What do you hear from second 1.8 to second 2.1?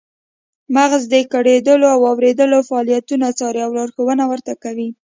او